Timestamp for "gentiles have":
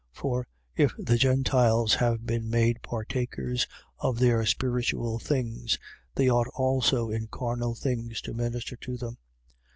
1.19-2.25